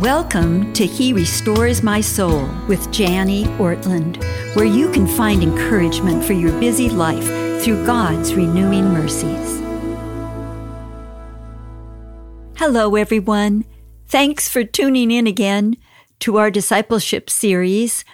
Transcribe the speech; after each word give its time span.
Welcome 0.00 0.72
to 0.72 0.86
He 0.86 1.12
Restores 1.12 1.84
My 1.84 2.00
Soul 2.00 2.48
with 2.66 2.92
Jani 2.98 3.44
Ortlund, 3.58 4.20
where 4.56 4.64
you 4.64 4.90
can 4.90 5.06
find 5.06 5.40
encouragement 5.40 6.24
for 6.24 6.32
your 6.32 6.50
busy 6.58 6.90
life 6.90 7.24
through 7.62 7.86
God's 7.86 8.34
renewing 8.34 8.86
mercies. 8.86 9.60
Hello, 12.58 12.96
everyone. 12.96 13.66
Thanks 14.08 14.48
for 14.48 14.64
tuning 14.64 15.12
in 15.12 15.28
again 15.28 15.76
to 16.18 16.38
our 16.38 16.50
discipleship 16.50 17.30
series. 17.30 18.04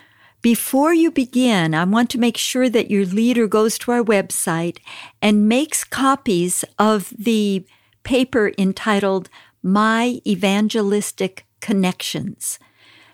Before 0.43 0.93
you 0.93 1.11
begin, 1.11 1.75
I 1.75 1.85
want 1.85 2.11
to 2.11 2.19
make 2.19 2.37
sure 2.37 2.69
that 2.69 2.91
your 2.91 3.07
leader 3.07 3.47
goes 3.47 3.79
to 3.79 3.93
our 3.93 4.05
website 4.05 4.81
and 5.23 5.49
makes 5.49 5.85
copies 5.85 6.63
of 6.79 7.15
the 7.19 7.65
paper 8.03 8.53
entitled 8.59 9.31
My 9.63 10.21
Evangelistic 10.27 11.47
connections. 11.61 12.59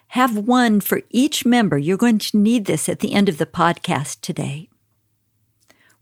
Have 0.09 0.36
one 0.36 0.80
for 0.80 1.02
each 1.10 1.45
member. 1.45 1.77
You're 1.78 1.96
going 1.96 2.18
to 2.18 2.36
need 2.36 2.64
this 2.64 2.88
at 2.88 3.00
the 3.00 3.12
end 3.12 3.28
of 3.28 3.38
the 3.38 3.46
podcast 3.46 4.20
today. 4.20 4.69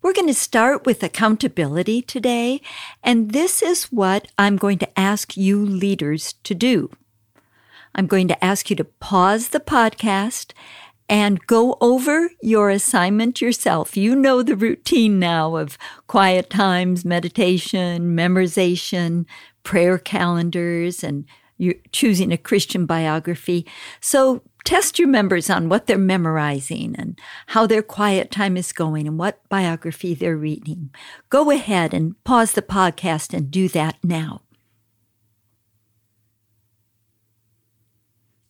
We're 0.03 0.13
going 0.13 0.29
to 0.29 0.35
start 0.35 0.85
with 0.85 1.03
accountability 1.03 2.03
today, 2.03 2.61
and 3.03 3.33
this 3.33 3.63
is 3.63 3.85
what 3.85 4.29
I'm 4.39 4.57
going 4.57 4.79
to 4.81 5.01
ask 5.01 5.35
you 5.37 5.65
leaders 5.65 6.35
to 6.45 6.55
do. 6.55 6.91
I'm 7.95 8.07
going 8.07 8.29
to 8.29 8.45
ask 8.45 8.69
you 8.69 8.77
to 8.77 8.85
pause 8.85 9.49
the 9.49 9.61
podcast 9.61 10.53
and 11.09 11.47
go 11.47 11.77
over 11.81 12.31
your 12.43 12.71
assignment 12.71 13.41
yourself. 13.41 13.97
You 13.97 14.15
know 14.15 14.43
the 14.43 14.57
routine 14.57 15.19
now 15.19 15.57
of 15.57 15.79
quiet 16.07 16.51
times, 16.51 17.05
meditation, 17.05 18.17
memorization, 18.17 19.27
prayer 19.63 19.99
calendars, 19.99 21.05
and 21.05 21.25
you're 21.65 21.75
choosing 21.93 22.33
a 22.33 22.37
Christian 22.37 22.87
biography. 22.87 23.67
So 24.01 24.43
test 24.65 24.99
your 24.99 25.09
members 25.09 25.51
on 25.51 25.69
what 25.69 25.87
they're 25.87 25.99
memorizing 25.99 26.95
and 26.99 27.19
how 27.49 27.67
their 27.67 27.83
quiet 27.83 28.31
time 28.31 28.57
is 28.57 28.73
going 28.73 29.07
and 29.07 29.19
what 29.19 29.47
biography 29.49 30.15
they're 30.15 30.37
reading. 30.37 30.91
Go 31.29 31.51
ahead 31.51 31.93
and 31.95 32.23
pause 32.25 32.53
the 32.53 32.63
podcast 32.63 33.35
and 33.35 33.51
do 33.51 33.69
that 33.69 33.97
now. 34.03 34.43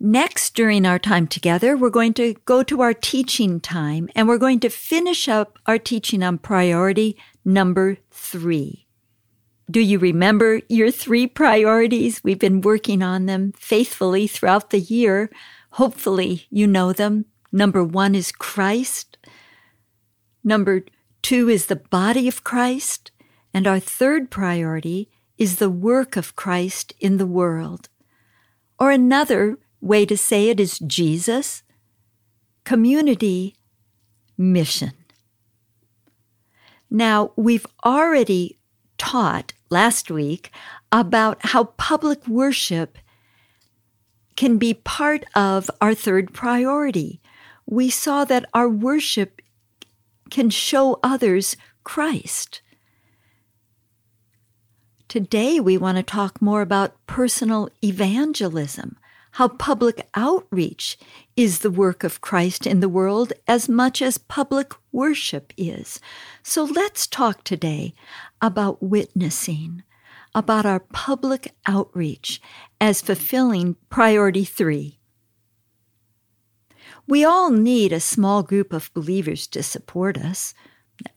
Next, 0.07 0.55
during 0.55 0.85
our 0.85 0.99
time 0.99 1.27
together, 1.27 1.79
we're 1.79 1.89
going 1.89 2.13
to 2.15 2.35
go 2.45 2.63
to 2.65 2.83
our 2.83 2.93
teaching 2.93 3.59
time 3.59 4.11
and 4.15 4.29
we're 4.29 4.37
going 4.37 4.61
to 4.61 4.69
finish 4.69 5.29
up 5.29 5.59
our 5.67 5.79
teaching 5.79 6.23
on 6.23 6.37
priority 6.37 7.17
number 7.43 7.97
three. 8.11 8.84
Do 9.71 9.81
you 9.81 9.99
remember 9.99 10.61
your 10.69 10.91
three 10.91 11.27
priorities? 11.27 12.23
We've 12.23 12.39
been 12.39 12.61
working 12.61 13.03
on 13.03 13.27
them 13.27 13.53
faithfully 13.57 14.27
throughout 14.27 14.71
the 14.71 14.81
year. 14.81 15.31
Hopefully, 15.71 16.47
you 16.51 16.67
know 16.67 16.93
them. 16.93 17.25
Number 17.51 17.83
one 17.83 18.15
is 18.15 18.31
Christ. 18.31 19.17
Number 20.43 20.85
two 21.23 21.49
is 21.49 21.67
the 21.67 21.77
body 21.77 22.29
of 22.29 22.45
Christ. 22.45 23.11
And 23.55 23.67
our 23.67 23.81
third 23.81 24.31
priority 24.31 25.09
is 25.39 25.57
the 25.57 25.71
work 25.71 26.17
of 26.17 26.37
Christ 26.37 26.93
in 27.01 27.17
the 27.17 27.27
world. 27.27 27.89
Or 28.79 28.91
another 28.91 29.59
way 29.81 30.05
to 30.07 30.17
say 30.17 30.49
it 30.51 30.61
is 30.61 30.79
Jesus, 30.81 31.63
community, 32.65 33.55
mission. 34.37 34.93
Now, 36.91 37.33
we've 37.37 37.67
already 37.85 38.59
taught 39.05 39.53
last 39.69 40.11
week 40.11 40.51
about 40.91 41.37
how 41.53 41.65
public 41.77 42.27
worship 42.27 42.97
can 44.35 44.57
be 44.57 44.73
part 44.73 45.25
of 45.35 45.71
our 45.83 45.95
third 45.95 46.33
priority. 46.33 47.21
We 47.67 47.91
saw 47.91 48.25
that 48.25 48.47
our 48.55 48.69
worship 48.69 49.43
can 50.31 50.49
show 50.49 51.01
others 51.03 51.55
Christ. 51.85 52.63
Today, 55.07 55.61
we 55.61 55.77
want 55.77 55.99
to 55.99 56.03
talk 56.03 56.41
more 56.41 56.63
about 56.63 56.97
personal 57.07 57.69
evangelism, 57.85 58.97
how 59.33 59.49
public 59.49 60.09
outreach 60.15 60.97
is 61.37 61.61
the 61.61 61.71
work 61.71 62.05
of 62.05 62.21
Christ 62.21 62.67
in 62.67 62.81
the 62.81 62.89
world 62.89 63.33
as 63.49 63.69
much 63.69 64.01
as 64.01 64.19
public 64.19 64.73
worship 64.93 65.53
is. 65.57 66.01
So 66.43 66.65
let's 66.65 67.07
talk 67.07 67.43
today 67.43 67.95
about 68.41 68.83
witnessing, 68.83 69.83
about 70.35 70.65
our 70.65 70.81
public 70.81 71.53
outreach 71.67 72.41
as 72.81 73.01
fulfilling 73.01 73.77
priority 73.91 74.45
three. 74.45 75.01
We 77.07 77.25
all 77.25 77.51
need 77.51 77.93
a 77.93 78.01
small 78.01 78.43
group 78.43 78.73
of 78.73 78.93
believers 78.95 79.47
to 79.49 79.63
support 79.63 80.17
us. 80.17 80.55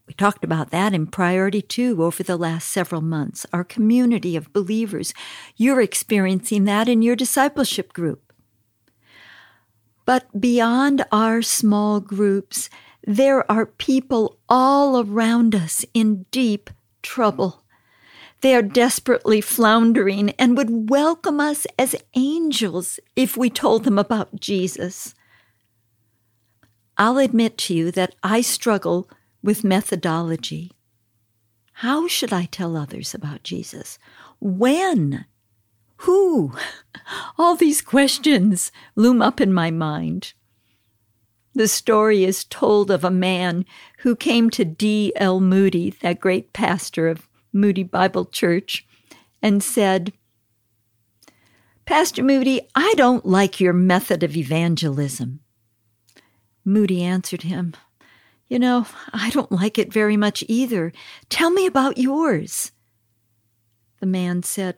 We 0.07 0.13
talked 0.15 0.43
about 0.43 0.71
that 0.71 0.93
in 0.93 1.07
priority 1.07 1.61
two 1.61 2.03
over 2.03 2.23
the 2.23 2.37
last 2.37 2.69
several 2.69 3.01
months. 3.01 3.45
Our 3.53 3.63
community 3.63 4.35
of 4.35 4.51
believers. 4.51 5.13
You're 5.55 5.81
experiencing 5.81 6.65
that 6.65 6.89
in 6.89 7.03
your 7.03 7.15
discipleship 7.15 7.93
group. 7.93 8.26
But 10.07 10.39
beyond 10.39 11.03
our 11.11 11.41
small 11.41 11.99
groups, 11.99 12.69
there 13.05 13.49
are 13.51 13.65
people 13.65 14.39
all 14.47 15.01
around 15.01 15.53
us 15.53 15.85
in 15.93 16.25
deep 16.31 16.69
trouble. 17.03 17.65
They 18.39 18.55
are 18.55 18.61
desperately 18.61 19.41
floundering 19.41 20.29
and 20.39 20.55
would 20.55 20.89
welcome 20.89 21.41
us 21.41 21.67
as 21.77 21.93
angels 22.15 23.01
if 23.17 23.35
we 23.35 23.49
told 23.49 23.83
them 23.83 23.99
about 23.99 24.39
Jesus. 24.39 25.13
I'll 26.97 27.17
admit 27.17 27.57
to 27.59 27.73
you 27.73 27.91
that 27.91 28.15
I 28.23 28.39
struggle 28.39 29.09
with 29.43 29.65
methodology. 29.65 30.71
How 31.73 32.07
should 32.07 32.31
I 32.31 32.45
tell 32.45 32.77
others 32.77 33.13
about 33.13 33.43
Jesus? 33.43 33.99
When 34.39 35.25
who? 35.97 36.53
All 37.37 37.55
these 37.55 37.81
questions 37.81 38.71
loom 38.95 39.21
up 39.21 39.39
in 39.41 39.53
my 39.53 39.71
mind. 39.71 40.33
The 41.53 41.67
story 41.67 42.23
is 42.23 42.43
told 42.43 42.91
of 42.91 43.03
a 43.03 43.09
man 43.09 43.65
who 43.99 44.15
came 44.15 44.49
to 44.51 44.63
D.L. 44.63 45.39
Moody, 45.39 45.89
that 46.01 46.19
great 46.19 46.53
pastor 46.53 47.07
of 47.07 47.27
Moody 47.51 47.83
Bible 47.83 48.25
Church, 48.25 48.85
and 49.41 49.63
said, 49.63 50.13
Pastor 51.85 52.21
Moody, 52.21 52.61
I 52.75 52.93
don't 52.95 53.25
like 53.25 53.59
your 53.59 53.73
method 53.73 54.21
of 54.21 54.35
evangelism. 54.35 55.39
Moody 56.63 57.01
answered 57.01 57.43
him, 57.43 57.73
You 58.47 58.59
know, 58.59 58.85
I 59.13 59.29
don't 59.29 59.51
like 59.51 59.79
it 59.79 59.91
very 59.91 60.17
much 60.17 60.43
either. 60.47 60.91
Tell 61.29 61.49
me 61.49 61.65
about 61.65 61.97
yours. 61.97 62.71
The 63.99 64.05
man 64.05 64.43
said, 64.43 64.75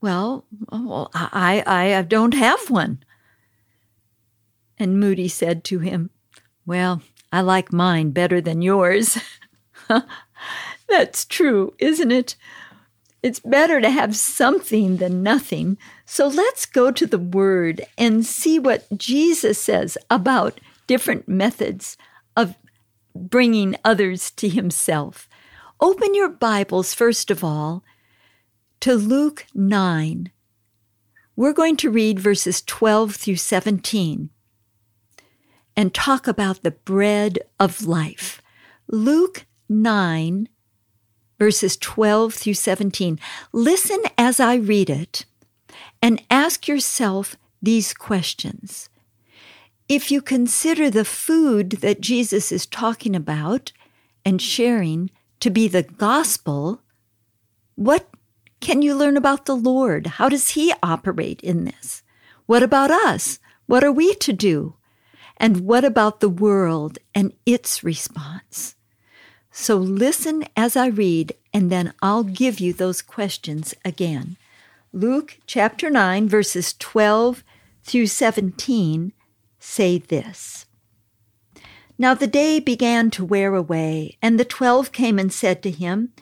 well, 0.00 0.44
well 0.70 1.10
I, 1.14 1.62
I 1.66 2.02
don't 2.02 2.34
have 2.34 2.70
one. 2.70 3.02
And 4.78 5.00
Moody 5.00 5.28
said 5.28 5.64
to 5.64 5.80
him, 5.80 6.10
Well, 6.64 7.02
I 7.32 7.40
like 7.40 7.72
mine 7.72 8.10
better 8.10 8.40
than 8.40 8.62
yours. 8.62 9.18
That's 10.88 11.24
true, 11.24 11.74
isn't 11.78 12.12
it? 12.12 12.36
It's 13.22 13.40
better 13.40 13.80
to 13.80 13.90
have 13.90 14.14
something 14.14 14.98
than 14.98 15.22
nothing. 15.22 15.76
So 16.06 16.28
let's 16.28 16.64
go 16.64 16.92
to 16.92 17.06
the 17.06 17.18
Word 17.18 17.84
and 17.96 18.24
see 18.24 18.58
what 18.58 18.86
Jesus 18.96 19.58
says 19.58 19.98
about 20.08 20.60
different 20.86 21.28
methods 21.28 21.96
of 22.36 22.54
bringing 23.14 23.74
others 23.84 24.30
to 24.32 24.48
Himself. 24.48 25.28
Open 25.80 26.14
your 26.14 26.28
Bibles, 26.28 26.94
first 26.94 27.30
of 27.30 27.42
all, 27.42 27.82
to 28.80 28.94
Luke 28.94 29.46
9. 29.54 30.30
We're 31.34 31.52
going 31.52 31.76
to 31.78 31.90
read 31.90 32.20
verses 32.20 32.62
12 32.62 33.16
through 33.16 33.36
17 33.36 34.30
and 35.76 35.94
talk 35.94 36.26
about 36.26 36.62
the 36.62 36.70
bread 36.70 37.38
of 37.58 37.86
life. 37.86 38.42
Luke 38.88 39.46
9, 39.68 40.48
verses 41.38 41.76
12 41.76 42.34
through 42.34 42.54
17. 42.54 43.18
Listen 43.52 43.98
as 44.16 44.40
I 44.40 44.56
read 44.56 44.90
it 44.90 45.24
and 46.02 46.22
ask 46.30 46.66
yourself 46.66 47.36
these 47.62 47.92
questions. 47.94 48.88
If 49.88 50.10
you 50.10 50.20
consider 50.20 50.90
the 50.90 51.04
food 51.04 51.70
that 51.80 52.00
Jesus 52.00 52.52
is 52.52 52.66
talking 52.66 53.16
about 53.16 53.72
and 54.24 54.40
sharing 54.42 55.10
to 55.40 55.50
be 55.50 55.66
the 55.66 55.82
gospel, 55.82 56.82
what 57.74 58.08
can 58.60 58.82
you 58.82 58.94
learn 58.94 59.16
about 59.16 59.46
the 59.46 59.56
Lord? 59.56 60.06
How 60.06 60.28
does 60.28 60.50
He 60.50 60.72
operate 60.82 61.40
in 61.40 61.64
this? 61.64 62.02
What 62.46 62.62
about 62.62 62.90
us? 62.90 63.38
What 63.66 63.84
are 63.84 63.92
we 63.92 64.14
to 64.14 64.32
do? 64.32 64.74
And 65.36 65.60
what 65.60 65.84
about 65.84 66.20
the 66.20 66.28
world 66.28 66.98
and 67.14 67.32
its 67.46 67.84
response? 67.84 68.74
So 69.50 69.76
listen 69.76 70.44
as 70.56 70.76
I 70.76 70.86
read, 70.86 71.32
and 71.52 71.70
then 71.70 71.92
I'll 72.02 72.24
give 72.24 72.60
you 72.60 72.72
those 72.72 73.02
questions 73.02 73.74
again. 73.84 74.36
Luke 74.92 75.38
chapter 75.46 75.90
9, 75.90 76.28
verses 76.28 76.74
12 76.78 77.44
through 77.82 78.06
17 78.06 79.12
say 79.58 79.98
this. 79.98 80.66
Now 81.98 82.14
the 82.14 82.26
day 82.26 82.60
began 82.60 83.10
to 83.10 83.24
wear 83.24 83.54
away, 83.54 84.16
and 84.22 84.38
the 84.38 84.44
twelve 84.44 84.92
came 84.92 85.18
and 85.18 85.32
said 85.32 85.62
to 85.62 85.70
him, 85.70 86.12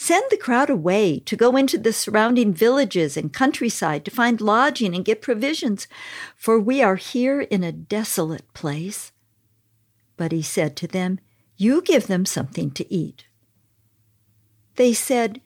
Send 0.00 0.24
the 0.30 0.36
crowd 0.36 0.70
away 0.70 1.18
to 1.18 1.34
go 1.34 1.56
into 1.56 1.76
the 1.76 1.92
surrounding 1.92 2.54
villages 2.54 3.16
and 3.16 3.32
countryside 3.32 4.04
to 4.04 4.12
find 4.12 4.40
lodging 4.40 4.94
and 4.94 5.04
get 5.04 5.20
provisions, 5.20 5.88
for 6.36 6.60
we 6.60 6.80
are 6.80 6.94
here 6.94 7.40
in 7.40 7.64
a 7.64 7.72
desolate 7.72 8.54
place. 8.54 9.10
But 10.16 10.30
he 10.30 10.40
said 10.40 10.76
to 10.76 10.86
them, 10.86 11.18
You 11.56 11.82
give 11.82 12.06
them 12.06 12.24
something 12.24 12.70
to 12.70 12.94
eat. 12.94 13.26
They 14.76 14.92
said, 14.92 15.40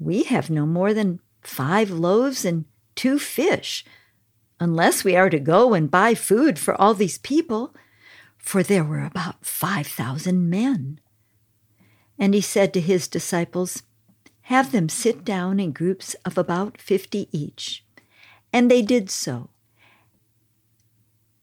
We 0.00 0.24
have 0.24 0.50
no 0.50 0.66
more 0.66 0.92
than 0.92 1.20
five 1.40 1.88
loaves 1.88 2.44
and 2.44 2.64
two 2.96 3.20
fish, 3.20 3.84
unless 4.58 5.04
we 5.04 5.14
are 5.14 5.30
to 5.30 5.38
go 5.38 5.74
and 5.74 5.88
buy 5.88 6.16
food 6.16 6.58
for 6.58 6.74
all 6.74 6.92
these 6.92 7.18
people 7.18 7.72
for 8.36 8.64
there 8.64 8.82
were 8.82 9.04
about 9.04 9.46
5,000 9.46 10.50
men. 10.50 10.98
And 12.18 12.34
he 12.34 12.40
said 12.40 12.74
to 12.74 12.80
his 12.80 13.06
disciples, 13.06 13.84
Have 14.52 14.70
them 14.70 14.90
sit 14.90 15.24
down 15.24 15.58
in 15.58 15.72
groups 15.72 16.14
of 16.26 16.36
about 16.36 16.78
50 16.78 17.26
each. 17.32 17.86
And 18.52 18.70
they 18.70 18.82
did 18.82 19.08
so. 19.08 19.48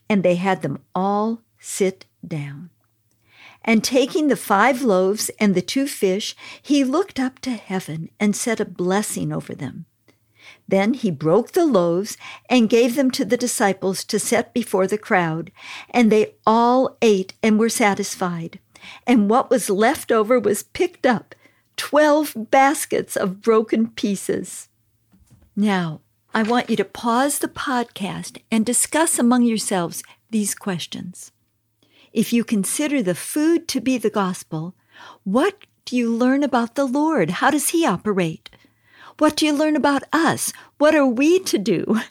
And 0.07 0.21
they 0.21 0.35
had 0.35 0.61
them 0.61 0.77
all 0.93 1.41
sit 1.57 2.05
down. 2.23 2.69
And 3.65 3.83
taking 3.83 4.27
the 4.27 4.35
five 4.35 4.83
loaves 4.83 5.31
and 5.39 5.55
the 5.55 5.61
two 5.63 5.87
fish, 5.87 6.35
he 6.61 6.83
looked 6.83 7.19
up 7.19 7.39
to 7.39 7.49
heaven 7.49 8.11
and 8.19 8.35
said 8.35 8.61
a 8.61 8.63
blessing 8.83 9.33
over 9.33 9.55
them. 9.55 9.87
Then 10.67 10.93
he 10.93 11.09
broke 11.09 11.53
the 11.53 11.65
loaves 11.65 12.15
and 12.47 12.69
gave 12.69 12.95
them 12.95 13.09
to 13.09 13.25
the 13.25 13.37
disciples 13.37 14.03
to 14.03 14.19
set 14.19 14.53
before 14.53 14.85
the 14.85 14.99
crowd, 14.99 15.51
and 15.89 16.11
they 16.11 16.35
all 16.45 16.95
ate 17.01 17.33
and 17.41 17.57
were 17.57 17.69
satisfied. 17.69 18.59
And 19.07 19.31
what 19.31 19.49
was 19.49 19.67
left 19.67 20.11
over 20.11 20.39
was 20.39 20.61
picked 20.61 21.07
up 21.07 21.33
twelve 21.79 22.35
baskets 22.35 23.15
of 23.15 23.41
broken 23.41 23.87
pieces. 23.87 24.67
Now, 25.55 26.01
I 26.33 26.43
want 26.43 26.69
you 26.69 26.75
to 26.75 26.83
pause 26.83 27.39
the 27.39 27.47
podcast 27.47 28.41
and 28.51 28.65
discuss 28.65 29.17
among 29.17 29.43
yourselves 29.43 30.03
these 30.29 30.53
questions. 30.53 31.31
If 32.11 32.33
you 32.33 32.43
consider 32.43 33.01
the 33.01 33.15
food 33.15 33.69
to 33.69 33.79
be 33.79 33.97
the 33.97 34.09
gospel, 34.09 34.75
what 35.23 35.63
do 35.85 35.95
you 35.95 36.11
learn 36.11 36.43
about 36.43 36.75
the 36.75 36.85
Lord? 36.85 37.29
How 37.29 37.49
does 37.49 37.69
He 37.69 37.85
operate? 37.85 38.49
What 39.17 39.37
do 39.37 39.45
you 39.45 39.53
learn 39.53 39.77
about 39.77 40.03
us? 40.11 40.51
What 40.79 40.93
are 40.93 41.07
we 41.07 41.39
to 41.39 41.57
do? 41.57 42.01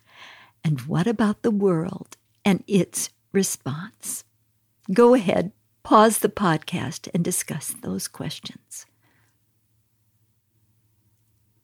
And 0.64 0.80
what 0.82 1.06
about 1.06 1.42
the 1.42 1.50
world 1.50 2.16
and 2.42 2.64
its 2.66 3.10
response? 3.32 4.24
Go 4.92 5.12
ahead, 5.14 5.52
pause 5.82 6.18
the 6.18 6.30
podcast, 6.30 7.08
and 7.12 7.22
discuss 7.22 7.74
those 7.82 8.08
questions. 8.08 8.86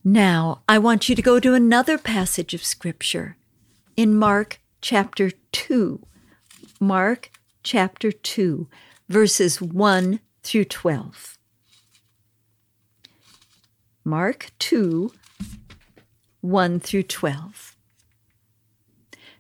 Now, 0.07 0.61
I 0.69 0.77
want 0.77 1.09
you 1.09 1.15
to 1.15 1.23
go 1.23 1.41
to 1.41 1.55
another 1.55 1.97
passage 1.97 2.53
of 2.53 2.63
Scripture 2.63 3.39
in 3.97 4.15
Mark 4.15 4.61
chapter 4.83 5.31
2. 5.53 5.99
Mark 6.79 7.31
chapter 7.63 8.13
2, 8.13 8.69
verses 9.09 9.63
1 9.63 10.21
through 10.43 10.67
12. 10.67 11.39
Mark 14.05 14.51
2, 14.59 15.11
1 16.43 16.81
through 16.81 17.03
12. 17.05 17.77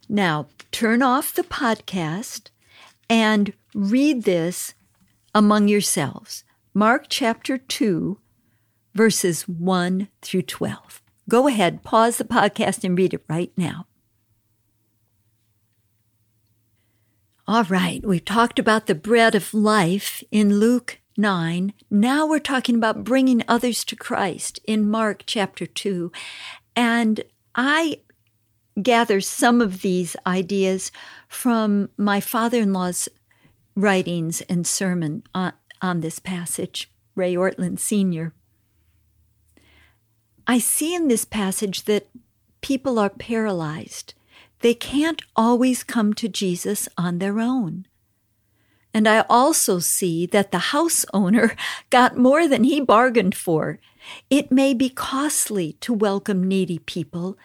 Now, 0.09 0.47
turn 0.73 1.03
off 1.03 1.35
the 1.35 1.43
podcast 1.43 2.49
and 3.11 3.53
read 3.75 4.25
this 4.25 4.73
among 5.35 5.69
yourselves. 5.69 6.43
Mark 6.73 7.05
chapter 7.11 7.59
2, 7.59 8.19
verses 8.95 9.49
1 9.49 10.09
through 10.23 10.43
12. 10.43 11.03
Go 11.29 11.49
ahead, 11.49 11.83
pause 11.83 12.19
the 12.19 12.25
podcast 12.25 12.85
and 12.85 12.97
read 12.97 13.15
it 13.15 13.25
right 13.29 13.53
now. 13.57 13.87
All 17.47 17.65
right, 17.65 18.05
we've 18.07 18.25
talked 18.25 18.59
about 18.59 18.87
the 18.87 18.95
bread 18.95 19.35
of 19.35 19.53
life 19.53 20.23
in 20.31 20.59
Luke 20.59 21.01
9. 21.17 21.75
Now 21.91 22.27
we're 22.27 22.39
talking 22.39 22.75
about 22.75 23.05
bringing 23.05 23.43
others 23.47 23.85
to 23.85 23.97
Christ 23.97 24.61
in 24.65 24.89
Mark 24.89 25.25
chapter 25.27 25.67
2. 25.67 26.11
And 26.75 27.23
I 27.55 28.01
gather 28.81 29.21
some 29.21 29.61
of 29.61 29.83
these 29.83 30.17
ideas 30.27 30.91
from 31.29 31.91
my 31.97 32.21
father 32.21 32.61
in 32.61 32.73
law's 32.73 33.09
writings 33.77 34.41
and 34.43 34.67
sermon 34.67 35.23
on, 35.35 35.53
on 35.83 36.01
this 36.01 36.19
passage, 36.19 36.91
Ray 37.15 37.35
Ortlund 37.35 37.79
Sr. 37.79 38.33
I 40.47 40.59
see 40.59 40.95
in 40.95 41.09
this 41.09 41.25
passage 41.25 41.85
that 41.85 42.09
people 42.61 42.99
are 42.99 43.11
paralyzed. 43.11 44.15
They 44.61 44.75
can't 44.75 45.23
always 45.37 45.83
come 45.83 46.13
to 46.15 46.29
Jesus 46.29 46.89
on 46.97 47.19
their 47.19 47.41
own. 47.41 47.87
And 48.93 49.09
I 49.09 49.25
also 49.29 49.81
see 49.81 50.25
that 50.27 50.53
the 50.53 50.71
house 50.71 51.05
owner 51.13 51.57
got 51.91 52.17
more 52.17 52.47
than 52.47 52.65
he 52.65 52.81
bargained 52.81 53.35
for. 53.35 53.81
It 54.31 54.53
may 54.53 54.75
be 54.75 54.89
costly 54.89 55.73
to 55.81 55.93
welcome 55.93 56.47
needy 56.47 56.79
people, 56.79 57.37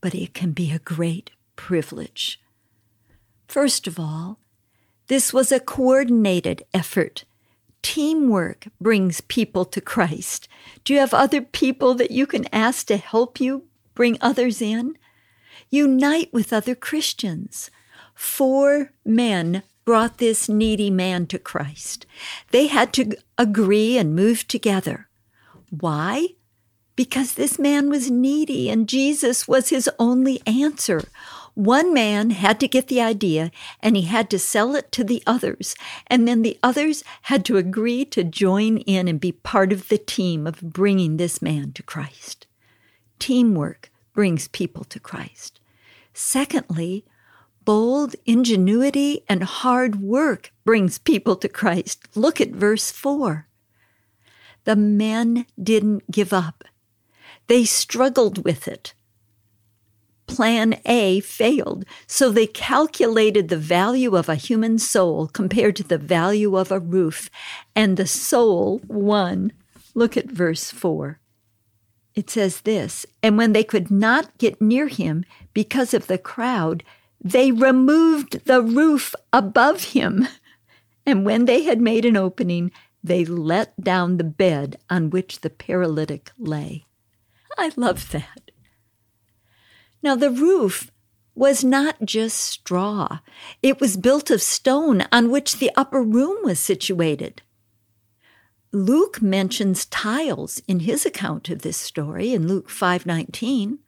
but 0.00 0.14
it 0.14 0.32
can 0.32 0.52
be 0.52 0.70
a 0.70 0.78
great 0.78 1.30
privilege. 1.56 2.40
First 3.48 3.86
of 3.86 4.00
all, 4.00 4.38
this 5.08 5.32
was 5.32 5.52
a 5.52 5.60
coordinated 5.60 6.62
effort. 6.72 7.24
Teamwork 7.84 8.68
brings 8.80 9.20
people 9.20 9.66
to 9.66 9.78
Christ. 9.78 10.48
Do 10.84 10.94
you 10.94 11.00
have 11.00 11.12
other 11.12 11.42
people 11.42 11.94
that 11.94 12.10
you 12.10 12.26
can 12.26 12.46
ask 12.50 12.86
to 12.86 12.96
help 12.96 13.38
you 13.38 13.64
bring 13.94 14.16
others 14.22 14.62
in? 14.62 14.96
Unite 15.68 16.32
with 16.32 16.50
other 16.50 16.74
Christians. 16.74 17.70
Four 18.14 18.92
men 19.04 19.64
brought 19.84 20.16
this 20.16 20.48
needy 20.48 20.88
man 20.88 21.26
to 21.26 21.38
Christ. 21.38 22.06
They 22.52 22.68
had 22.68 22.94
to 22.94 23.16
agree 23.36 23.98
and 23.98 24.16
move 24.16 24.48
together. 24.48 25.08
Why? 25.68 26.28
Because 26.96 27.34
this 27.34 27.58
man 27.58 27.90
was 27.90 28.10
needy 28.10 28.70
and 28.70 28.88
Jesus 28.88 29.46
was 29.46 29.68
his 29.68 29.90
only 29.98 30.40
answer. 30.46 31.02
One 31.54 31.94
man 31.94 32.30
had 32.30 32.58
to 32.60 32.68
get 32.68 32.88
the 32.88 33.00
idea 33.00 33.52
and 33.80 33.96
he 33.96 34.02
had 34.02 34.28
to 34.30 34.38
sell 34.40 34.74
it 34.74 34.90
to 34.92 35.04
the 35.04 35.22
others, 35.24 35.76
and 36.08 36.26
then 36.26 36.42
the 36.42 36.58
others 36.62 37.04
had 37.22 37.44
to 37.44 37.56
agree 37.56 38.04
to 38.06 38.24
join 38.24 38.78
in 38.78 39.06
and 39.06 39.20
be 39.20 39.30
part 39.30 39.72
of 39.72 39.88
the 39.88 39.98
team 39.98 40.48
of 40.48 40.60
bringing 40.60 41.16
this 41.16 41.40
man 41.40 41.72
to 41.72 41.82
Christ. 41.82 42.48
Teamwork 43.20 43.92
brings 44.12 44.48
people 44.48 44.84
to 44.84 44.98
Christ. 44.98 45.60
Secondly, 46.12 47.04
bold 47.64 48.16
ingenuity 48.26 49.24
and 49.28 49.44
hard 49.44 50.02
work 50.02 50.52
brings 50.64 50.98
people 50.98 51.36
to 51.36 51.48
Christ. 51.48 52.08
Look 52.16 52.40
at 52.40 52.50
verse 52.50 52.90
4. 52.90 53.46
The 54.64 54.76
men 54.76 55.46
didn't 55.62 56.10
give 56.10 56.32
up. 56.32 56.64
They 57.46 57.64
struggled 57.64 58.44
with 58.44 58.66
it. 58.66 58.94
Plan 60.26 60.80
A 60.86 61.20
failed, 61.20 61.84
so 62.06 62.30
they 62.30 62.46
calculated 62.46 63.48
the 63.48 63.56
value 63.56 64.16
of 64.16 64.28
a 64.28 64.34
human 64.34 64.78
soul 64.78 65.28
compared 65.28 65.76
to 65.76 65.82
the 65.82 65.98
value 65.98 66.56
of 66.56 66.72
a 66.72 66.80
roof, 66.80 67.30
and 67.76 67.96
the 67.96 68.06
soul 68.06 68.80
won. 68.86 69.52
Look 69.94 70.16
at 70.16 70.30
verse 70.30 70.70
4. 70.70 71.20
It 72.14 72.30
says 72.30 72.62
this 72.62 73.04
And 73.22 73.36
when 73.36 73.52
they 73.52 73.64
could 73.64 73.90
not 73.90 74.36
get 74.38 74.62
near 74.62 74.88
him 74.88 75.24
because 75.52 75.92
of 75.92 76.06
the 76.06 76.18
crowd, 76.18 76.84
they 77.20 77.50
removed 77.50 78.44
the 78.44 78.62
roof 78.62 79.14
above 79.32 79.84
him. 79.84 80.28
And 81.06 81.26
when 81.26 81.44
they 81.44 81.64
had 81.64 81.82
made 81.82 82.06
an 82.06 82.16
opening, 82.16 82.72
they 83.02 83.26
let 83.26 83.78
down 83.78 84.16
the 84.16 84.24
bed 84.24 84.78
on 84.88 85.10
which 85.10 85.42
the 85.42 85.50
paralytic 85.50 86.32
lay. 86.38 86.86
I 87.58 87.72
love 87.76 88.10
that. 88.12 88.50
Now, 90.04 90.14
the 90.14 90.30
roof 90.30 90.90
was 91.34 91.64
not 91.64 92.04
just 92.04 92.38
straw, 92.38 93.20
it 93.62 93.80
was 93.80 93.96
built 93.96 94.30
of 94.30 94.42
stone 94.42 95.06
on 95.10 95.30
which 95.30 95.56
the 95.56 95.70
upper 95.76 96.02
room 96.02 96.36
was 96.44 96.60
situated. 96.60 97.40
Luke 98.70 99.22
mentions 99.22 99.86
tiles 99.86 100.60
in 100.68 100.80
his 100.80 101.06
account 101.06 101.48
of 101.48 101.62
this 101.62 101.78
story 101.78 102.34
in 102.34 102.46
Luke 102.46 102.68
5:19. 102.68 103.78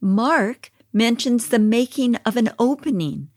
Mark 0.00 0.72
mentions 0.92 1.46
the 1.46 1.60
making 1.60 2.16
of 2.26 2.36
an 2.36 2.50
opening 2.58 3.30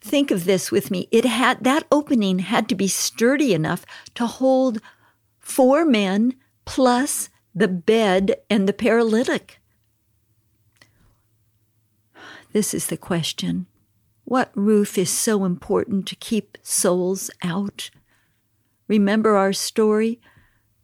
Think 0.00 0.30
of 0.30 0.46
this 0.46 0.70
with 0.70 0.90
me. 0.90 1.08
It 1.10 1.26
had 1.26 1.64
that 1.64 1.86
opening 1.92 2.38
had 2.38 2.68
to 2.70 2.74
be 2.74 2.88
sturdy 2.88 3.52
enough 3.52 3.84
to 4.14 4.26
hold 4.26 4.80
four 5.38 5.84
men 5.84 6.36
plus 6.64 7.28
the 7.54 7.68
bed 7.68 8.36
and 8.48 8.66
the 8.66 8.72
paralytic. 8.72 9.57
This 12.58 12.74
is 12.74 12.88
the 12.88 12.96
question 12.96 13.66
What 14.24 14.50
roof 14.52 14.98
is 14.98 15.10
so 15.10 15.44
important 15.44 16.08
to 16.08 16.16
keep 16.16 16.58
souls 16.60 17.30
out? 17.40 17.90
Remember 18.88 19.36
our 19.36 19.52
story 19.52 20.20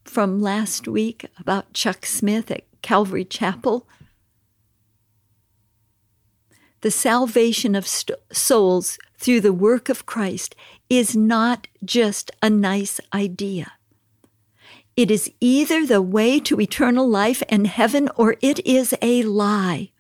from 0.04 0.40
last 0.40 0.86
week 0.86 1.26
about 1.36 1.72
Chuck 1.72 2.06
Smith 2.06 2.48
at 2.52 2.62
Calvary 2.80 3.24
Chapel? 3.24 3.88
The 6.82 6.92
salvation 6.92 7.74
of 7.74 7.88
st- 7.88 8.20
souls 8.30 8.96
through 9.18 9.40
the 9.40 9.52
work 9.52 9.88
of 9.88 10.06
Christ 10.06 10.54
is 10.88 11.16
not 11.16 11.66
just 11.84 12.30
a 12.40 12.48
nice 12.48 13.00
idea. 13.12 13.72
It 14.96 15.10
is 15.10 15.28
either 15.40 15.84
the 15.84 16.00
way 16.00 16.38
to 16.38 16.60
eternal 16.60 17.08
life 17.08 17.42
and 17.48 17.66
heaven 17.66 18.08
or 18.14 18.36
it 18.40 18.64
is 18.64 18.94
a 19.02 19.24
lie. 19.24 19.90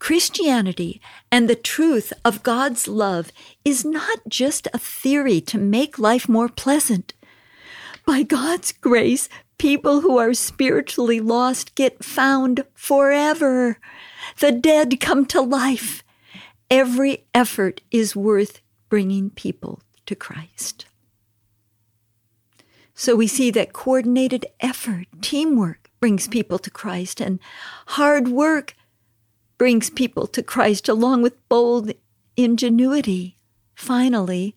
Christianity 0.00 1.00
and 1.30 1.48
the 1.48 1.54
truth 1.54 2.12
of 2.24 2.42
God's 2.42 2.88
love 2.88 3.30
is 3.64 3.84
not 3.84 4.18
just 4.28 4.66
a 4.72 4.78
theory 4.78 5.40
to 5.42 5.58
make 5.58 5.98
life 5.98 6.28
more 6.28 6.48
pleasant. 6.48 7.12
By 8.06 8.22
God's 8.22 8.72
grace, 8.72 9.28
people 9.58 10.00
who 10.00 10.16
are 10.16 10.32
spiritually 10.34 11.20
lost 11.20 11.74
get 11.74 12.02
found 12.02 12.64
forever. 12.74 13.78
The 14.40 14.50
dead 14.50 14.98
come 15.00 15.26
to 15.26 15.42
life. 15.42 16.02
Every 16.70 17.26
effort 17.34 17.82
is 17.90 18.16
worth 18.16 18.62
bringing 18.88 19.28
people 19.28 19.82
to 20.06 20.16
Christ. 20.16 20.86
So 22.94 23.14
we 23.14 23.26
see 23.26 23.50
that 23.50 23.74
coordinated 23.74 24.46
effort, 24.60 25.06
teamwork, 25.20 25.90
brings 26.00 26.26
people 26.26 26.58
to 26.58 26.70
Christ, 26.70 27.20
and 27.20 27.38
hard 27.88 28.28
work 28.28 28.74
brings 29.60 29.90
people 29.90 30.26
to 30.26 30.42
Christ 30.42 30.88
along 30.88 31.20
with 31.20 31.46
bold 31.50 31.92
ingenuity. 32.34 33.36
Finally, 33.74 34.56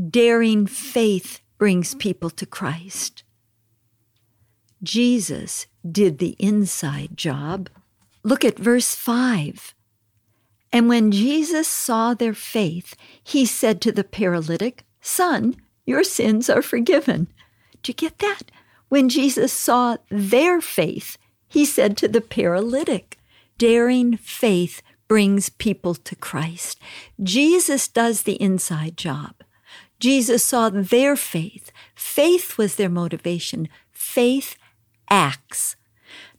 daring 0.00 0.66
faith 0.66 1.42
brings 1.58 1.94
people 1.94 2.30
to 2.30 2.46
Christ. 2.46 3.22
Jesus 4.82 5.66
did 5.86 6.20
the 6.20 6.36
inside 6.38 7.18
job. 7.18 7.68
Look 8.22 8.46
at 8.46 8.58
verse 8.58 8.94
5. 8.94 9.74
And 10.72 10.88
when 10.88 11.12
Jesus 11.12 11.68
saw 11.68 12.14
their 12.14 12.32
faith, 12.32 12.96
he 13.22 13.44
said 13.44 13.82
to 13.82 13.92
the 13.92 14.04
paralytic, 14.04 14.86
Son, 15.02 15.54
your 15.84 16.02
sins 16.02 16.48
are 16.48 16.62
forgiven. 16.62 17.28
Do 17.82 17.90
you 17.90 17.94
get 17.94 18.20
that? 18.20 18.44
When 18.88 19.10
Jesus 19.10 19.52
saw 19.52 19.98
their 20.08 20.62
faith, 20.62 21.18
he 21.46 21.66
said 21.66 21.98
to 21.98 22.08
the 22.08 22.22
paralytic, 22.22 23.17
Daring 23.58 24.16
faith 24.16 24.82
brings 25.08 25.48
people 25.48 25.94
to 25.94 26.14
Christ. 26.14 26.78
Jesus 27.22 27.88
does 27.88 28.22
the 28.22 28.40
inside 28.40 28.96
job. 28.96 29.34
Jesus 29.98 30.44
saw 30.44 30.68
their 30.70 31.16
faith. 31.16 31.72
Faith 31.94 32.56
was 32.56 32.76
their 32.76 32.88
motivation. 32.88 33.68
Faith 33.90 34.56
acts. 35.10 35.76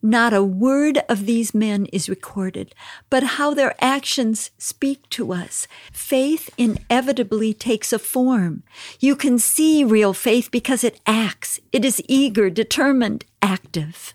Not 0.01 0.33
a 0.33 0.43
word 0.43 0.99
of 1.09 1.25
these 1.25 1.53
men 1.53 1.85
is 1.87 2.07
recorded, 2.07 2.73
but 3.09 3.35
how 3.35 3.53
their 3.53 3.75
actions 3.83 4.49
speak 4.57 5.09
to 5.09 5.33
us. 5.33 5.67
Faith 5.91 6.49
inevitably 6.57 7.53
takes 7.53 7.91
a 7.91 7.99
form. 7.99 8.63
You 8.99 9.15
can 9.15 9.37
see 9.37 9.83
real 9.83 10.13
faith 10.13 10.51
because 10.51 10.85
it 10.85 11.01
acts. 11.05 11.59
It 11.73 11.83
is 11.83 12.01
eager, 12.07 12.49
determined, 12.49 13.25
active. 13.41 14.13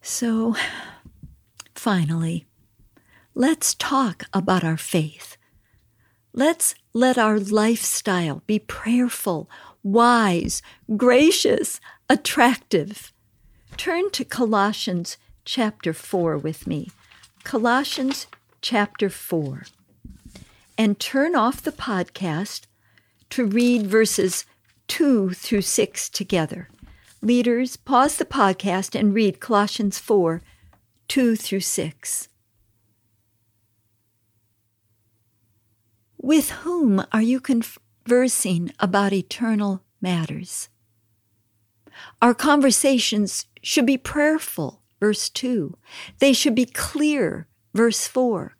So, 0.00 0.54
finally, 1.78 2.44
let's 3.36 3.72
talk 3.72 4.24
about 4.32 4.64
our 4.64 4.76
faith. 4.76 5.36
Let's 6.32 6.74
let 6.92 7.16
our 7.16 7.38
lifestyle 7.38 8.42
be 8.48 8.58
prayerful, 8.58 9.48
wise, 9.84 10.60
gracious, 10.96 11.80
attractive. 12.10 13.12
Turn 13.76 14.10
to 14.10 14.24
Colossians 14.24 15.18
chapter 15.44 15.92
4 15.92 16.36
with 16.36 16.66
me. 16.66 16.90
Colossians 17.44 18.26
chapter 18.60 19.08
4. 19.08 19.62
And 20.76 20.98
turn 20.98 21.36
off 21.36 21.62
the 21.62 21.70
podcast 21.70 22.62
to 23.30 23.46
read 23.46 23.86
verses 23.86 24.44
2 24.88 25.30
through 25.30 25.62
6 25.62 26.08
together. 26.08 26.68
Leaders, 27.22 27.76
pause 27.76 28.16
the 28.16 28.24
podcast 28.24 28.98
and 28.98 29.14
read 29.14 29.38
Colossians 29.38 29.98
4 30.00 30.42
2 31.08 31.36
through 31.36 31.60
6. 31.60 32.28
With 36.20 36.50
whom 36.50 37.04
are 37.12 37.22
you 37.22 37.40
conversing 37.40 38.72
about 38.78 39.12
eternal 39.12 39.82
matters? 40.00 40.68
Our 42.20 42.34
conversations 42.34 43.46
should 43.62 43.86
be 43.86 43.96
prayerful, 43.96 44.82
verse 45.00 45.30
2. 45.30 45.76
They 46.18 46.32
should 46.32 46.54
be 46.54 46.66
clear, 46.66 47.48
verse 47.74 48.06
4. 48.06 48.54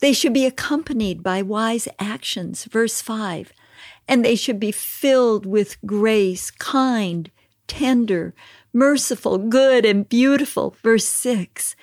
They 0.00 0.12
should 0.12 0.32
be 0.32 0.46
accompanied 0.46 1.22
by 1.22 1.42
wise 1.42 1.88
actions, 1.98 2.64
verse 2.64 3.00
5. 3.00 3.52
And 4.08 4.24
they 4.24 4.36
should 4.36 4.58
be 4.58 4.72
filled 4.72 5.46
with 5.46 5.76
grace, 5.84 6.50
kind, 6.50 7.30
tender, 7.66 8.34
merciful, 8.74 9.38
good, 9.38 9.86
and 9.86 10.08
beautiful, 10.08 10.76
verse 10.82 11.06
6 11.06 11.76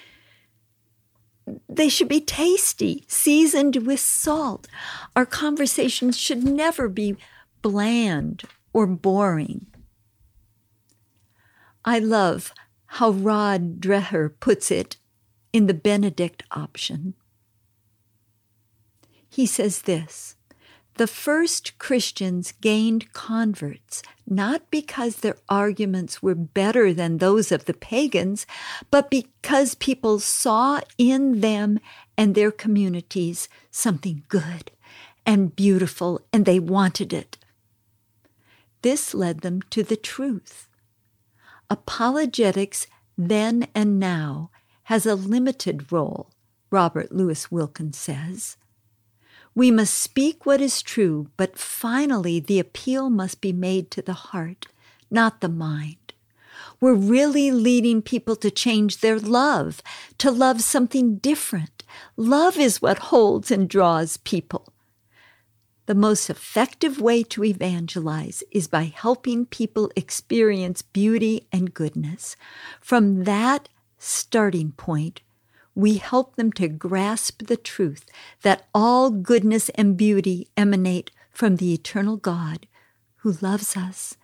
they 1.67 1.89
should 1.89 2.07
be 2.07 2.21
tasty, 2.21 3.03
seasoned 3.07 3.87
with 3.87 3.99
salt. 3.99 4.67
Our 5.15 5.25
conversations 5.25 6.17
should 6.17 6.43
never 6.43 6.87
be 6.87 7.17
bland 7.61 8.43
or 8.73 8.87
boring. 8.87 9.67
I 11.83 11.99
love 11.99 12.53
how 12.85 13.11
Rod 13.11 13.79
Dreher 13.79 14.31
puts 14.39 14.69
it 14.69 14.97
in 15.51 15.67
the 15.67 15.73
Benedict 15.73 16.43
option. 16.51 17.15
He 19.29 19.45
says 19.45 19.83
this 19.83 20.35
the 20.95 21.07
first 21.07 21.77
Christians 21.77 22.53
gained 22.61 23.13
converts 23.13 24.03
not 24.31 24.71
because 24.71 25.17
their 25.17 25.35
arguments 25.49 26.23
were 26.23 26.35
better 26.35 26.93
than 26.93 27.17
those 27.17 27.51
of 27.51 27.65
the 27.65 27.73
pagans, 27.73 28.47
but 28.89 29.11
because 29.11 29.75
people 29.75 30.19
saw 30.19 30.79
in 30.97 31.41
them 31.41 31.79
and 32.17 32.33
their 32.33 32.51
communities 32.51 33.49
something 33.69 34.23
good 34.29 34.71
and 35.25 35.55
beautiful, 35.55 36.21
and 36.31 36.45
they 36.45 36.59
wanted 36.59 37.13
it. 37.13 37.37
This 38.81 39.13
led 39.13 39.41
them 39.41 39.61
to 39.69 39.83
the 39.83 39.97
truth. 39.97 40.69
Apologetics 41.69 42.87
then 43.17 43.67
and 43.75 43.99
now 43.99 44.49
has 44.83 45.05
a 45.05 45.13
limited 45.13 45.91
role, 45.91 46.31
Robert 46.71 47.11
Louis 47.11 47.51
Wilkins 47.51 47.97
says. 47.97 48.57
We 49.53 49.69
must 49.69 49.93
speak 49.93 50.45
what 50.45 50.61
is 50.61 50.81
true, 50.81 51.29
but 51.35 51.57
finally 51.57 52.39
the 52.39 52.59
appeal 52.59 53.09
must 53.09 53.41
be 53.41 53.51
made 53.51 53.91
to 53.91 54.01
the 54.01 54.13
heart, 54.13 54.67
not 55.09 55.41
the 55.41 55.49
mind. 55.49 56.13
We're 56.79 56.93
really 56.93 57.51
leading 57.51 58.01
people 58.01 58.35
to 58.37 58.49
change 58.49 58.97
their 58.97 59.19
love, 59.19 59.81
to 60.19 60.31
love 60.31 60.61
something 60.61 61.17
different. 61.17 61.83
Love 62.15 62.57
is 62.57 62.81
what 62.81 62.97
holds 63.09 63.51
and 63.51 63.69
draws 63.69 64.17
people. 64.17 64.73
The 65.85 65.95
most 65.95 66.29
effective 66.29 67.01
way 67.01 67.21
to 67.23 67.43
evangelize 67.43 68.43
is 68.51 68.67
by 68.67 68.93
helping 68.95 69.45
people 69.45 69.91
experience 69.95 70.81
beauty 70.81 71.47
and 71.51 71.73
goodness. 71.73 72.37
From 72.79 73.25
that 73.25 73.67
starting 73.97 74.71
point, 74.71 75.21
we 75.75 75.97
help 75.97 76.35
them 76.35 76.51
to 76.53 76.67
grasp 76.67 77.47
the 77.47 77.57
truth 77.57 78.05
that 78.41 78.67
all 78.73 79.09
goodness 79.09 79.69
and 79.69 79.97
beauty 79.97 80.47
emanate 80.57 81.11
from 81.29 81.55
the 81.55 81.73
eternal 81.73 82.17
God 82.17 82.67
who 83.17 83.33
loves 83.41 83.77
us 83.77 84.17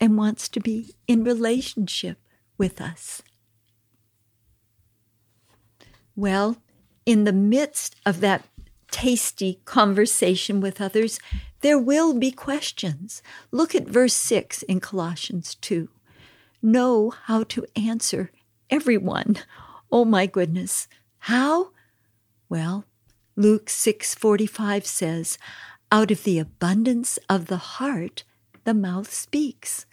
and 0.00 0.16
wants 0.16 0.48
to 0.48 0.60
be 0.60 0.94
in 1.06 1.22
relationship 1.22 2.18
with 2.58 2.80
us. 2.80 3.22
Well, 6.16 6.56
in 7.06 7.24
the 7.24 7.32
midst 7.32 7.96
of 8.04 8.20
that 8.20 8.44
tasty 8.90 9.60
conversation 9.64 10.60
with 10.60 10.80
others, 10.80 11.18
there 11.60 11.78
will 11.78 12.14
be 12.14 12.30
questions. 12.30 13.22
Look 13.50 13.74
at 13.74 13.86
verse 13.86 14.14
6 14.14 14.62
in 14.64 14.80
Colossians 14.80 15.54
2. 15.56 15.88
Know 16.62 17.10
how 17.10 17.44
to 17.44 17.64
answer 17.76 18.32
everyone 18.68 19.36
Oh 19.92 20.04
my 20.04 20.26
goodness. 20.26 20.88
How? 21.18 21.70
Well, 22.48 22.84
Luke 23.36 23.68
6:45 23.68 24.86
says, 24.86 25.38
"Out 25.90 26.10
of 26.10 26.24
the 26.24 26.38
abundance 26.38 27.18
of 27.28 27.46
the 27.46 27.78
heart 27.78 28.24
the 28.64 28.74
mouth 28.74 29.12
speaks." 29.12 29.86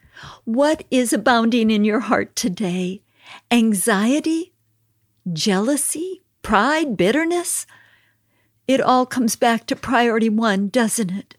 What 0.45 0.83
is 0.89 1.13
abounding 1.13 1.69
in 1.69 1.85
your 1.85 1.99
heart 2.01 2.35
today? 2.35 3.03
Anxiety? 3.51 4.53
Jealousy? 5.31 6.23
pride, 6.47 6.95
bitterness? 6.95 7.67
It 8.69 8.79
all 8.79 9.05
comes 9.05 9.35
back 9.35 9.65
to 9.67 9.75
priority 9.75 10.29
one, 10.29 10.69
doesn't 10.69 11.11
it? 11.11 11.35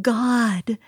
God. 0.00 0.78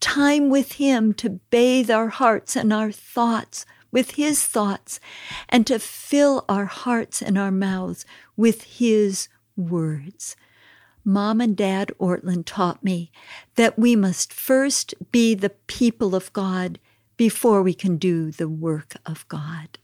Time 0.00 0.50
with 0.50 0.72
Him 0.72 1.14
to 1.14 1.38
bathe 1.48 1.92
our 1.92 2.08
hearts 2.08 2.56
and 2.56 2.72
our 2.72 2.90
thoughts 2.90 3.64
with 3.90 4.12
His 4.12 4.46
thoughts 4.46 5.00
and 5.48 5.66
to 5.66 5.78
fill 5.78 6.44
our 6.48 6.66
hearts 6.66 7.22
and 7.22 7.38
our 7.38 7.50
mouths 7.50 8.04
with 8.36 8.62
His 8.62 9.28
words. 9.56 10.36
Mom 11.04 11.40
and 11.40 11.56
Dad 11.56 11.92
Ortlund 11.98 12.44
taught 12.44 12.84
me 12.84 13.10
that 13.54 13.78
we 13.78 13.96
must 13.96 14.32
first 14.32 14.94
be 15.10 15.34
the 15.34 15.50
people 15.50 16.14
of 16.14 16.32
God 16.32 16.78
before 17.16 17.62
we 17.62 17.74
can 17.74 17.96
do 17.96 18.30
the 18.30 18.48
work 18.48 18.94
of 19.04 19.26
God. 19.28 19.78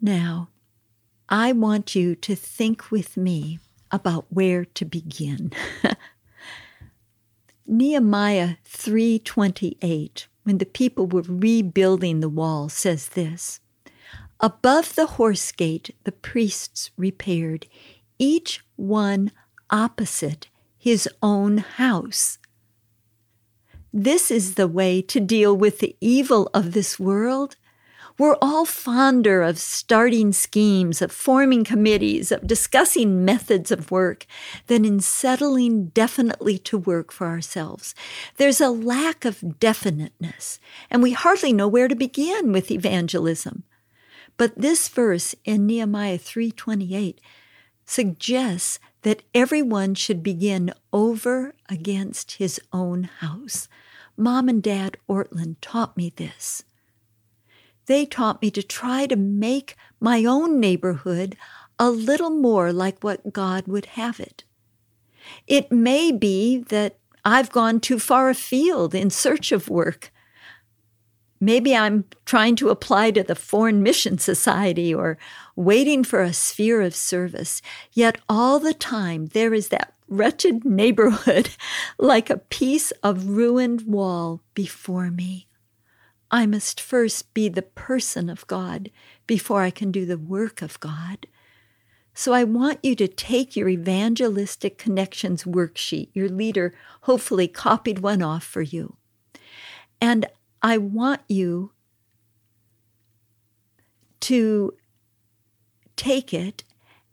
Now, 0.00 0.50
I 1.28 1.52
want 1.52 1.94
you 1.94 2.14
to 2.16 2.34
think 2.34 2.90
with 2.90 3.16
me 3.16 3.58
about 3.90 4.26
where 4.28 4.64
to 4.64 4.84
begin. 4.84 5.52
Nehemiah 7.66 8.56
3:28 8.68 10.26
when 10.44 10.58
the 10.58 10.66
people 10.66 11.06
were 11.06 11.22
rebuilding 11.22 12.20
the 12.20 12.28
wall 12.28 12.68
says 12.68 13.08
this 13.10 13.60
Above 14.40 14.94
the 14.94 15.06
horse 15.06 15.52
gate 15.52 15.94
the 16.04 16.12
priests 16.12 16.90
repaired 16.96 17.66
each 18.18 18.64
one 18.76 19.32
opposite 19.70 20.48
his 20.76 21.08
own 21.22 21.58
house. 21.58 22.38
This 23.92 24.30
is 24.30 24.54
the 24.54 24.68
way 24.68 25.00
to 25.02 25.18
deal 25.18 25.56
with 25.56 25.78
the 25.78 25.96
evil 26.00 26.50
of 26.52 26.72
this 26.72 27.00
world 27.00 27.56
we're 28.16 28.36
all 28.40 28.64
fonder 28.64 29.42
of 29.42 29.58
starting 29.58 30.32
schemes, 30.32 31.02
of 31.02 31.10
forming 31.10 31.64
committees, 31.64 32.30
of 32.30 32.46
discussing 32.46 33.24
methods 33.24 33.72
of 33.72 33.90
work 33.90 34.26
than 34.68 34.84
in 34.84 35.00
settling 35.00 35.86
definitely 35.86 36.58
to 36.58 36.78
work 36.78 37.10
for 37.10 37.26
ourselves. 37.26 37.94
There's 38.36 38.60
a 38.60 38.70
lack 38.70 39.24
of 39.24 39.58
definiteness, 39.58 40.60
and 40.90 41.02
we 41.02 41.12
hardly 41.12 41.52
know 41.52 41.66
where 41.66 41.88
to 41.88 41.96
begin 41.96 42.52
with 42.52 42.70
evangelism. 42.70 43.64
But 44.36 44.60
this 44.60 44.88
verse 44.88 45.34
in 45.44 45.66
Nehemiah 45.66 46.18
3:28 46.18 47.20
suggests 47.84 48.78
that 49.02 49.22
everyone 49.34 49.94
should 49.94 50.22
begin 50.22 50.72
over 50.92 51.54
against 51.68 52.32
his 52.32 52.60
own 52.72 53.04
house. 53.04 53.68
Mom 54.16 54.48
and 54.48 54.62
Dad 54.62 54.96
Ortlund 55.08 55.56
taught 55.60 55.96
me 55.96 56.12
this 56.14 56.62
they 57.86 58.06
taught 58.06 58.42
me 58.42 58.50
to 58.50 58.62
try 58.62 59.06
to 59.06 59.16
make 59.16 59.76
my 60.00 60.24
own 60.24 60.60
neighborhood 60.60 61.36
a 61.78 61.90
little 61.90 62.30
more 62.30 62.72
like 62.72 63.02
what 63.02 63.32
God 63.32 63.66
would 63.66 63.86
have 63.86 64.20
it. 64.20 64.44
It 65.46 65.72
may 65.72 66.12
be 66.12 66.58
that 66.58 66.98
I've 67.24 67.50
gone 67.50 67.80
too 67.80 67.98
far 67.98 68.28
afield 68.28 68.94
in 68.94 69.10
search 69.10 69.50
of 69.50 69.68
work. 69.68 70.12
Maybe 71.40 71.74
I'm 71.74 72.04
trying 72.24 72.56
to 72.56 72.70
apply 72.70 73.10
to 73.12 73.22
the 73.22 73.34
Foreign 73.34 73.82
Mission 73.82 74.18
Society 74.18 74.94
or 74.94 75.18
waiting 75.56 76.04
for 76.04 76.22
a 76.22 76.32
sphere 76.32 76.80
of 76.80 76.94
service. 76.94 77.60
Yet 77.92 78.20
all 78.28 78.58
the 78.58 78.74
time 78.74 79.26
there 79.26 79.52
is 79.52 79.68
that 79.68 79.94
wretched 80.08 80.64
neighborhood 80.64 81.50
like 81.98 82.30
a 82.30 82.38
piece 82.38 82.92
of 83.02 83.28
ruined 83.28 83.82
wall 83.82 84.42
before 84.54 85.10
me. 85.10 85.48
I 86.34 86.46
must 86.46 86.80
first 86.80 87.32
be 87.32 87.48
the 87.48 87.62
person 87.62 88.28
of 88.28 88.44
God 88.48 88.90
before 89.24 89.62
I 89.62 89.70
can 89.70 89.92
do 89.92 90.04
the 90.04 90.18
work 90.18 90.62
of 90.62 90.80
God. 90.80 91.28
So 92.12 92.32
I 92.32 92.42
want 92.42 92.80
you 92.82 92.96
to 92.96 93.06
take 93.06 93.54
your 93.54 93.68
evangelistic 93.68 94.76
connections 94.76 95.44
worksheet. 95.44 96.08
Your 96.12 96.28
leader 96.28 96.74
hopefully 97.02 97.46
copied 97.46 98.00
one 98.00 98.20
off 98.20 98.42
for 98.42 98.62
you. 98.62 98.96
And 100.00 100.26
I 100.60 100.76
want 100.76 101.20
you 101.28 101.70
to 104.22 104.74
take 105.94 106.34
it 106.34 106.64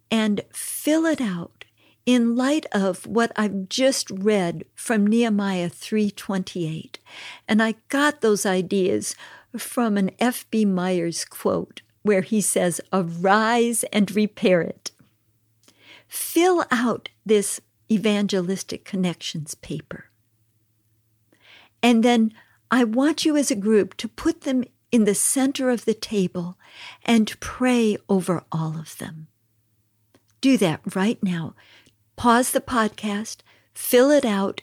and 0.09 0.41
fill 0.51 1.05
it 1.05 1.21
out 1.21 1.60
in 2.05 2.35
light 2.35 2.65
of 2.71 3.05
what 3.05 3.31
I've 3.35 3.69
just 3.69 4.09
read 4.09 4.65
from 4.75 5.05
Nehemiah 5.05 5.69
3:28. 5.69 6.99
And 7.47 7.61
I 7.61 7.75
got 7.89 8.21
those 8.21 8.45
ideas 8.45 9.15
from 9.57 9.97
an 9.97 10.11
F.B. 10.19 10.65
Myers 10.65 11.25
quote 11.25 11.81
where 12.03 12.21
he 12.21 12.41
says, 12.41 12.81
"Arise 12.91 13.83
and 13.93 14.09
repair 14.15 14.61
it." 14.61 14.91
Fill 16.07 16.65
out 16.71 17.09
this 17.25 17.61
evangelistic 17.91 18.85
connections 18.85 19.55
paper. 19.55 20.09
And 21.83 22.03
then 22.03 22.33
I 22.69 22.83
want 22.83 23.25
you 23.25 23.35
as 23.35 23.51
a 23.51 23.55
group 23.55 23.97
to 23.97 24.07
put 24.07 24.41
them 24.41 24.63
in 24.91 25.05
the 25.05 25.15
center 25.15 25.69
of 25.69 25.85
the 25.85 25.93
table 25.93 26.57
and 27.03 27.39
pray 27.39 27.97
over 28.09 28.43
all 28.51 28.77
of 28.77 28.97
them. 28.97 29.27
Do 30.41 30.57
that 30.57 30.95
right 30.95 31.21
now 31.21 31.55
pause 32.15 32.51
the 32.51 32.61
podcast, 32.61 33.37
fill 33.73 34.11
it 34.11 34.25
out, 34.25 34.61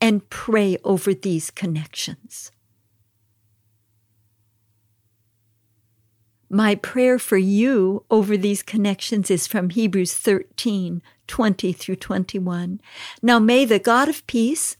and 0.00 0.28
pray 0.30 0.78
over 0.84 1.14
these 1.14 1.50
connections. 1.50 2.50
My 6.48 6.76
prayer 6.76 7.18
for 7.18 7.36
you 7.36 8.04
over 8.08 8.36
these 8.36 8.62
connections 8.62 9.30
is 9.30 9.46
from 9.46 9.70
Hebrews 9.70 10.14
13 10.14 11.02
20 11.26 11.72
through 11.72 11.96
21. 11.96 12.80
Now 13.20 13.40
may 13.40 13.64
the 13.64 13.80
God 13.80 14.08
of 14.08 14.24
peace, 14.28 14.76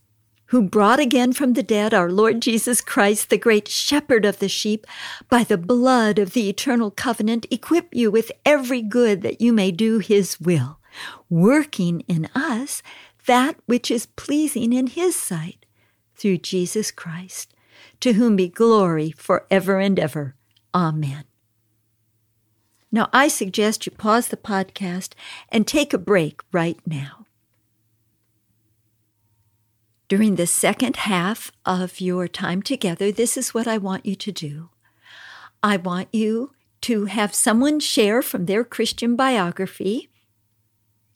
who 0.46 0.62
brought 0.62 1.00
again 1.00 1.32
from 1.32 1.54
the 1.54 1.62
dead 1.62 1.92
our 1.92 2.08
Lord 2.08 2.40
Jesus 2.40 2.80
Christ, 2.80 3.30
the 3.30 3.36
great 3.36 3.66
shepherd 3.66 4.24
of 4.24 4.38
the 4.38 4.48
sheep, 4.48 4.86
by 5.28 5.42
the 5.42 5.58
blood 5.58 6.20
of 6.20 6.34
the 6.34 6.48
eternal 6.48 6.92
covenant, 6.92 7.46
equip 7.50 7.92
you 7.92 8.12
with 8.12 8.30
every 8.44 8.80
good 8.80 9.22
that 9.22 9.40
you 9.40 9.52
may 9.52 9.72
do 9.72 9.98
his 9.98 10.40
will 10.40 10.78
working 11.28 12.00
in 12.08 12.28
us 12.34 12.82
that 13.26 13.56
which 13.66 13.90
is 13.90 14.06
pleasing 14.06 14.72
in 14.72 14.86
his 14.86 15.16
sight 15.16 15.66
through 16.14 16.38
Jesus 16.38 16.90
Christ, 16.90 17.52
to 18.00 18.14
whom 18.14 18.36
be 18.36 18.48
glory 18.48 19.10
forever 19.10 19.78
and 19.78 19.98
ever. 19.98 20.34
Amen. 20.74 21.24
Now, 22.90 23.08
I 23.12 23.28
suggest 23.28 23.84
you 23.84 23.92
pause 23.92 24.28
the 24.28 24.36
podcast 24.36 25.12
and 25.50 25.66
take 25.66 25.92
a 25.92 25.98
break 25.98 26.40
right 26.52 26.78
now. 26.86 27.26
During 30.08 30.36
the 30.36 30.46
second 30.46 30.96
half 30.96 31.50
of 31.64 32.00
your 32.00 32.28
time 32.28 32.62
together, 32.62 33.10
this 33.10 33.36
is 33.36 33.52
what 33.52 33.66
I 33.66 33.76
want 33.76 34.06
you 34.06 34.14
to 34.14 34.30
do. 34.30 34.70
I 35.62 35.76
want 35.78 36.08
you 36.12 36.52
to 36.82 37.06
have 37.06 37.34
someone 37.34 37.80
share 37.80 38.22
from 38.22 38.46
their 38.46 38.62
Christian 38.62 39.16
biography 39.16 40.08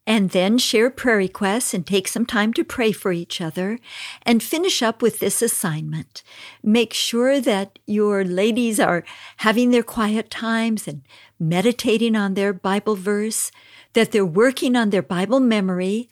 and 0.06 0.30
then 0.30 0.58
share 0.58 0.90
prayer 0.90 1.18
requests 1.18 1.74
and 1.74 1.86
take 1.86 2.08
some 2.08 2.26
time 2.26 2.52
to 2.54 2.64
pray 2.64 2.90
for 2.90 3.12
each 3.12 3.40
other 3.40 3.78
and 4.22 4.42
finish 4.42 4.82
up 4.82 5.02
with 5.02 5.20
this 5.20 5.42
assignment. 5.42 6.22
Make 6.62 6.92
sure 6.92 7.40
that 7.40 7.78
your 7.86 8.24
ladies 8.24 8.80
are 8.80 9.04
having 9.38 9.70
their 9.70 9.82
quiet 9.82 10.30
times 10.30 10.88
and 10.88 11.02
meditating 11.38 12.16
on 12.16 12.34
their 12.34 12.52
Bible 12.52 12.96
verse, 12.96 13.50
that 13.92 14.12
they're 14.12 14.26
working 14.26 14.74
on 14.74 14.90
their 14.90 15.02
Bible 15.02 15.40
memory. 15.40 16.08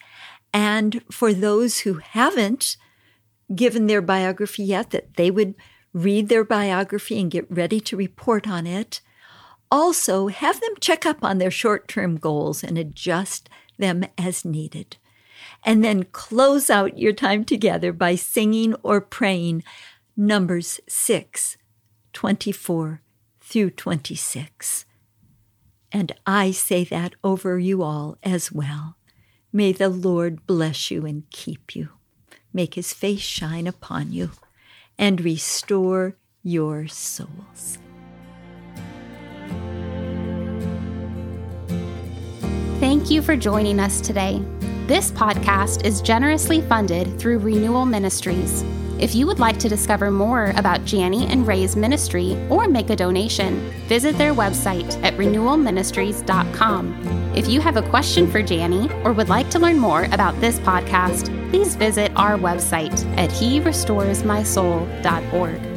And 0.53 1.03
for 1.11 1.33
those 1.33 1.81
who 1.81 1.95
haven't 1.95 2.77
given 3.55 3.87
their 3.87 4.03
biography 4.03 4.65
yet, 4.65 4.91
that 4.91 5.15
they 5.17 5.31
would 5.31 5.55
read 5.93 6.29
their 6.29 6.45
biography 6.45 7.21
and 7.21 7.31
get 7.31 7.51
ready 7.51 7.81
to 7.81 7.97
report 7.97 8.47
on 8.47 8.67
it. 8.67 9.01
Also, 9.71 10.29
have 10.29 10.61
them 10.61 10.75
check 10.81 11.05
up 11.05 11.23
on 11.23 11.39
their 11.39 11.51
short 11.51 11.89
term 11.89 12.17
goals 12.17 12.63
and 12.63 12.79
adjust 12.79 13.49
them 13.79 14.05
as 14.17 14.45
needed. 14.45 14.97
And 15.65 15.85
then 15.85 16.05
close 16.05 16.69
out 16.69 16.99
your 16.99 17.13
time 17.13 17.45
together 17.45 17.93
by 17.93 18.15
singing 18.15 18.75
or 18.83 19.01
praying 19.01 19.65
Numbers 20.17 20.81
6, 20.89 21.57
24 22.13 23.03
through 23.41 23.71
26. 23.71 24.85
And 25.91 26.13
I 26.27 26.51
say 26.51 26.85
that 26.85 27.15
over 27.25 27.59
you 27.59 27.83
all 27.83 28.19
as 28.23 28.53
well. 28.53 28.97
May 29.53 29.73
the 29.73 29.89
Lord 29.89 30.47
bless 30.47 30.91
you 30.91 31.07
and 31.07 31.29
keep 31.31 31.75
you, 31.75 31.91
make 32.53 32.75
his 32.75 32.93
face 32.93 33.21
shine 33.21 33.67
upon 33.67 34.13
you, 34.13 34.33
and 34.99 35.21
restore 35.21 36.17
your 36.43 36.87
souls. 36.89 37.79
Thank 42.81 43.11
you 43.11 43.23
for 43.23 43.37
joining 43.37 43.81
us 43.81 44.01
today. 44.01 44.41
This 44.87 45.11
podcast 45.11 45.85
is 45.85 46.01
generously 46.01 46.61
funded 46.61 47.19
through 47.19 47.41
Renewal 47.41 47.85
Ministries. 47.85 48.65
If 49.01 49.17
you 49.17 49.27
would 49.27 49.41
like 49.41 49.59
to 49.59 49.69
discover 49.69 50.13
more 50.13 50.53
about 50.55 50.91
Jani 50.91 51.27
and 51.27 51.45
Ray's 51.45 51.75
ministry 51.75 52.37
or 52.49 52.69
make 52.69 52.91
a 52.91 52.97
donation, 52.97 53.59
visit 53.89 54.17
their 54.17 54.33
website 54.33 54.97
at 55.03 55.15
renewalministries.com. 55.15 57.33
If 57.35 57.49
you 57.49 57.61
have 57.61 57.77
a 57.77 57.91
question 57.91 58.31
for 58.31 58.39
Jani 58.39 58.89
or 59.03 59.13
would 59.13 59.29
like 59.29 59.51
to 59.51 59.59
learn 59.59 59.81
more 59.81 60.05
about 60.13 60.41
this 60.41 60.61
podcast, 60.61 61.51
please 61.51 61.75
visit 61.75 62.13
our 62.15 62.39
website 62.39 63.05
at 63.19 63.31
herestoresmysoul.org. 63.31 65.68